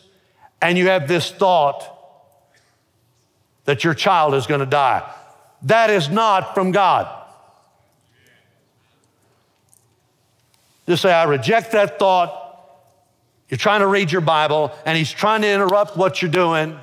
[0.61, 1.83] and you have this thought
[3.65, 5.11] that your child is going to die.
[5.63, 7.07] That is not from God.
[10.87, 12.61] Just say, I reject that thought.
[13.49, 16.77] You're trying to read your Bible, and he's trying to interrupt what you're doing.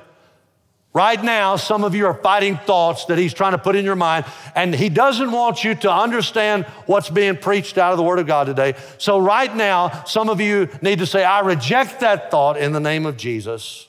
[0.95, 3.97] Right now, some of you are fighting thoughts that he's trying to put in your
[3.97, 8.21] mind, and he doesn't want you to understand what's being preached out of the Word
[8.21, 8.77] of God today.
[8.99, 12.79] So, right now, some of you need to say, I reject that thought in the
[12.79, 13.89] name of Jesus.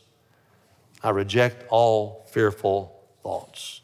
[1.03, 3.82] I reject all fearful thoughts.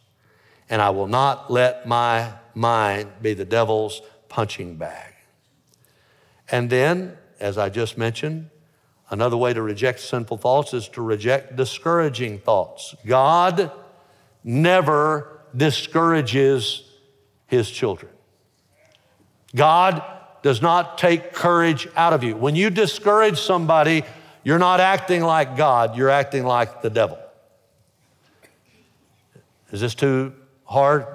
[0.67, 5.13] And I will not let my mind be the devil's punching bag.
[6.49, 8.49] And then, as I just mentioned,
[9.11, 12.95] Another way to reject sinful thoughts is to reject discouraging thoughts.
[13.05, 13.69] God
[14.41, 16.89] never discourages
[17.47, 18.09] his children.
[19.53, 20.01] God
[20.43, 22.37] does not take courage out of you.
[22.37, 24.03] When you discourage somebody,
[24.45, 27.19] you're not acting like God, you're acting like the devil.
[29.71, 30.33] Is this too
[30.63, 31.05] hard?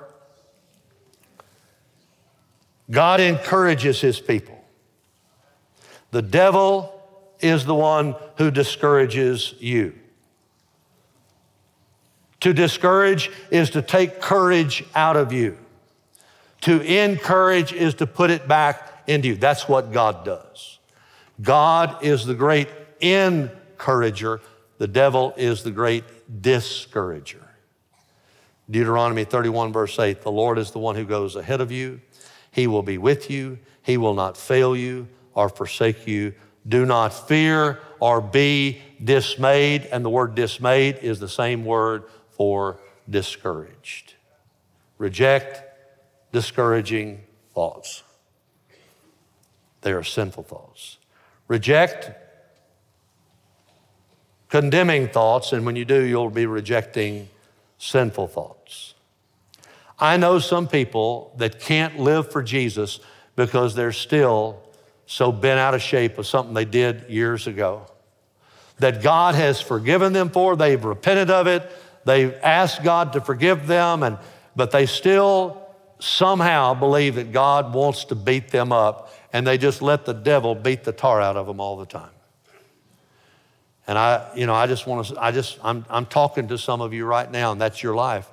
[2.90, 4.62] God encourages his people.
[6.11, 6.95] The devil
[7.41, 9.95] is the one who discourages you.
[12.41, 15.59] To discourage is to take courage out of you.
[16.62, 19.37] To encourage is to put it back into you.
[19.37, 20.78] That's what God does.
[21.41, 22.68] God is the great
[23.01, 24.41] encourager,
[24.78, 26.05] the devil is the great
[26.43, 27.47] discourager.
[28.70, 32.01] Deuteronomy 31, verse 8 The Lord is the one who goes ahead of you.
[32.51, 33.59] He will be with you.
[33.82, 36.34] He will not fail you or forsake you
[36.67, 39.89] do not fear or be dismayed.
[39.93, 44.14] And the word dismayed is the same word for discouraged.
[44.99, 45.62] Reject
[46.33, 47.23] discouraging
[47.55, 48.03] thoughts.
[49.83, 50.99] They are sinful thoughts.
[51.49, 52.11] Reject
[54.49, 57.29] condemning thoughts, and when you do, you'll be rejecting
[57.79, 58.95] sinful thoughts.
[59.99, 63.01] I know some people that can't live for Jesus
[63.35, 64.62] because they're still
[65.07, 67.87] so bent out of shape of something they did years ago
[68.79, 70.57] that God has forgiven them for.
[70.57, 71.71] They've repented of it.
[72.05, 74.19] They've asked God to forgive them, and,
[74.55, 75.63] but they still
[75.99, 80.55] somehow believe that God wants to beat them up, and they just let the devil
[80.55, 82.11] beat the tar out of them all the time.
[83.89, 86.81] And I, you know, I just want to, I just, I'm, I'm talking to some
[86.81, 88.29] of you right now, and that's your life.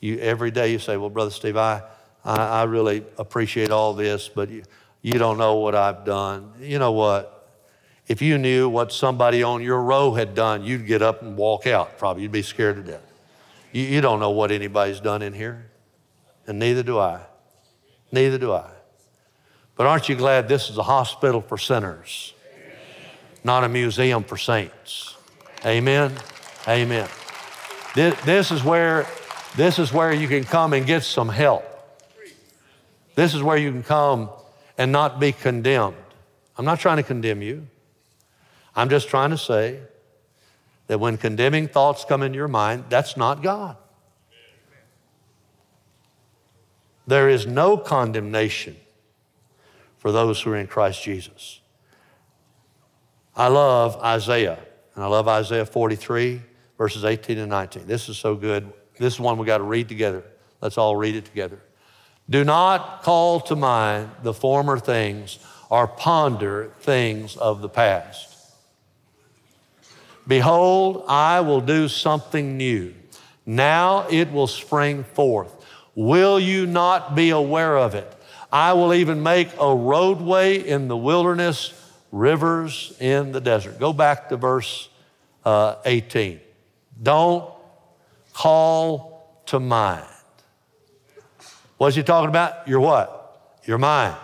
[0.00, 1.82] You, every day you say, well, Brother Steve, I,
[2.24, 4.62] I, I really appreciate all this, but you,
[5.02, 6.52] you don't know what I've done.
[6.60, 7.50] You know what?
[8.06, 11.66] If you knew what somebody on your row had done, you'd get up and walk
[11.66, 11.98] out.
[11.98, 13.02] Probably you'd be scared to death.
[13.72, 15.70] You, you don't know what anybody's done in here,
[16.46, 17.20] and neither do I.
[18.12, 18.70] Neither do I.
[19.76, 22.34] But aren't you glad this is a hospital for sinners,
[23.42, 25.16] not a museum for saints?
[25.64, 26.12] Amen.
[26.68, 27.08] Amen.
[27.94, 29.06] This, this is where
[29.56, 31.64] this is where you can come and get some help.
[33.14, 34.30] This is where you can come
[34.82, 35.94] and not be condemned.
[36.58, 37.68] I'm not trying to condemn you.
[38.74, 39.78] I'm just trying to say
[40.88, 43.76] that when condemning thoughts come into your mind, that's not God.
[47.06, 48.74] There is no condemnation
[49.98, 51.60] for those who are in Christ Jesus.
[53.36, 54.58] I love Isaiah,
[54.96, 56.42] and I love Isaiah 43,
[56.76, 57.86] verses 18 and 19.
[57.86, 58.72] This is so good.
[58.98, 60.24] This is one we got to read together.
[60.60, 61.60] Let's all read it together.
[62.28, 68.28] Do not call to mind the former things or ponder things of the past.
[70.26, 72.94] Behold, I will do something new.
[73.44, 75.52] Now it will spring forth.
[75.94, 78.10] Will you not be aware of it?
[78.52, 81.72] I will even make a roadway in the wilderness,
[82.12, 83.80] rivers in the desert.
[83.80, 84.88] Go back to verse
[85.44, 86.40] uh, 18.
[87.02, 87.50] Don't
[88.32, 90.06] call to mind.
[91.82, 92.68] What's he talking about?
[92.68, 93.58] Your what?
[93.64, 94.14] Your mind.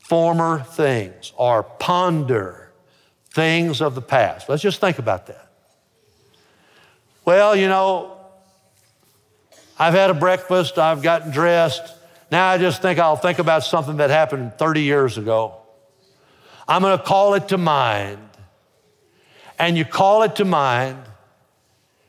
[0.00, 2.70] Former things or ponder
[3.30, 4.46] things of the past.
[4.46, 5.50] Let's just think about that.
[7.24, 8.18] Well, you know,
[9.78, 11.94] I've had a breakfast, I've gotten dressed.
[12.30, 15.54] Now I just think I'll think about something that happened 30 years ago.
[16.68, 18.18] I'm going to call it to mind.
[19.58, 20.98] And you call it to mind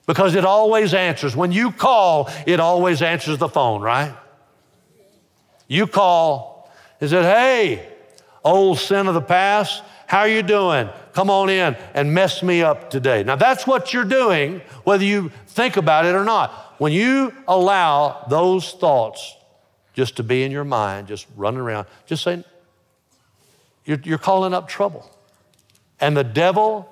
[0.05, 1.37] because it always answers.
[1.37, 4.13] When you call, it always answers the phone, right?
[5.67, 7.87] You call and said, Hey,
[8.43, 10.89] old sin of the past, how are you doing?
[11.13, 13.23] Come on in and mess me up today.
[13.23, 16.75] Now, that's what you're doing, whether you think about it or not.
[16.77, 19.35] When you allow those thoughts
[19.93, 22.43] just to be in your mind, just running around, just saying,
[23.85, 25.09] you're, you're calling up trouble.
[25.99, 26.89] And the devil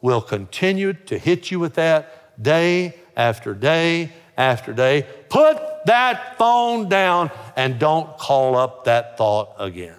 [0.00, 5.06] will continue to hit you with that day after day after day.
[5.28, 9.96] Put that phone down and don't call up that thought again.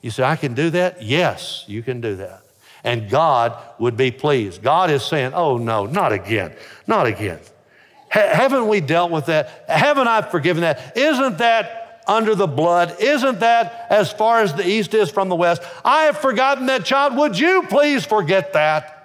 [0.00, 1.02] You say, I can do that?
[1.02, 2.42] Yes, you can do that.
[2.84, 4.62] And God would be pleased.
[4.62, 6.54] God is saying, Oh, no, not again,
[6.86, 7.38] not again.
[8.08, 9.64] haven't we dealt with that?
[9.68, 10.96] Haven't I forgiven that?
[10.96, 12.96] Isn't that under the blood?
[13.00, 15.62] Isn't that as far as the east is from the west?
[15.84, 17.16] I have forgotten that child.
[17.16, 19.01] Would you please forget that?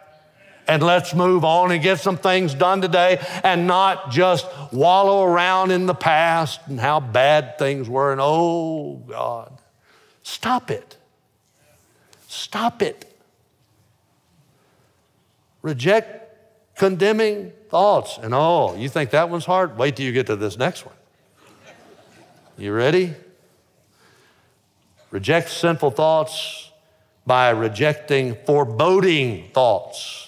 [0.67, 5.71] And let's move on and get some things done today and not just wallow around
[5.71, 9.57] in the past and how bad things were and oh God.
[10.23, 10.97] Stop it.
[12.27, 13.05] Stop it.
[15.61, 18.17] Reject condemning thoughts.
[18.21, 19.77] And oh, you think that one's hard?
[19.77, 20.95] Wait till you get to this next one.
[22.57, 23.13] You ready?
[25.11, 26.71] Reject sinful thoughts
[27.25, 30.26] by rejecting foreboding thoughts.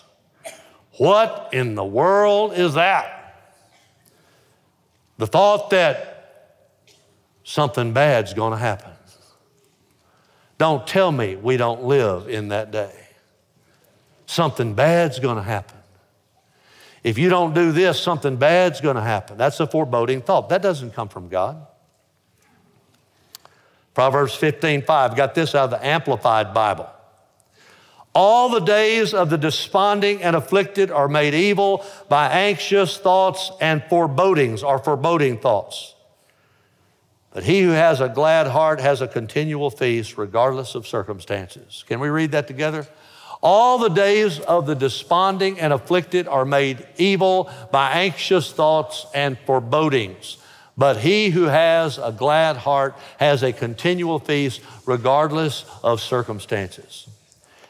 [1.00, 3.56] What in the world is that?
[5.18, 6.42] The thought that
[7.46, 8.92] something bad's going to happen.
[10.58, 12.92] Don't tell me we don't live in that day.
[14.26, 15.78] Something bad's going to happen.
[17.02, 19.38] If you don't do this, something bad's going to happen.
[19.38, 20.50] That's a foreboding thought.
[20.50, 21.66] That doesn't come from God.
[23.94, 26.90] Proverbs 15 5, got this out of the Amplified Bible.
[28.16, 33.84] All the days of the desponding and afflicted are made evil by anxious thoughts and
[33.84, 35.94] forebodings or foreboding thoughts.
[37.32, 41.84] But he who has a glad heart has a continual feast regardless of circumstances.
[41.88, 42.88] Can we read that together?
[43.42, 49.38] All the days of the desponding and afflicted are made evil by anxious thoughts and
[49.46, 50.38] forebodings.
[50.76, 57.08] But he who has a glad heart has a continual feast regardless of circumstances.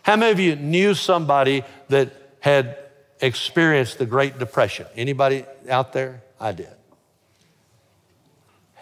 [0.04, 2.78] How many of you knew somebody that had
[3.22, 4.86] experienced the Great Depression?
[4.96, 6.22] Anybody out there?
[6.40, 6.70] I did.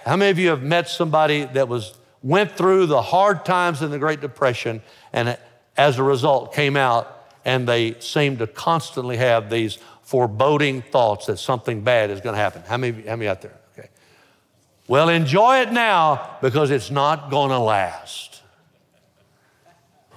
[0.05, 1.93] How many of you have met somebody that was
[2.23, 4.81] went through the hard times in the Great Depression
[5.13, 5.37] and
[5.75, 7.13] as a result came out
[7.45, 12.41] and they seem to constantly have these foreboding thoughts that something bad is going to
[12.41, 12.63] happen?
[12.65, 13.53] How many, how many out there?
[13.77, 13.89] Okay.
[14.87, 18.26] Well, enjoy it now because it's not going to last.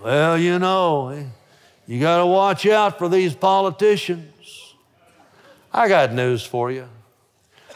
[0.03, 1.27] Well, you know,
[1.87, 4.75] you got to watch out for these politicians.
[5.73, 6.89] I got news for you.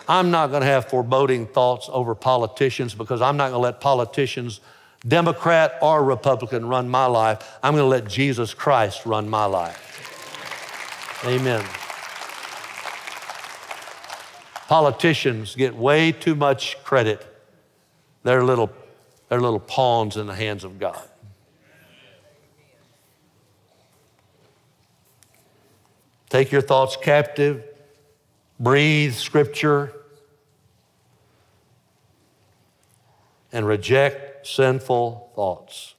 [0.08, 3.80] I'm not going to have foreboding thoughts over politicians because I'm not going to let
[3.80, 4.60] politicians,
[5.06, 7.58] Democrat or Republican, run my life.
[7.62, 9.80] I'm going to let Jesus Christ run my life.
[11.26, 11.64] Amen.
[14.66, 17.26] Politicians get way too much credit.
[18.22, 18.70] They're little,
[19.28, 21.02] they're little pawns in the hands of God.
[26.34, 27.62] Take your thoughts captive,
[28.58, 29.92] breathe scripture,
[33.52, 35.93] and reject sinful thoughts.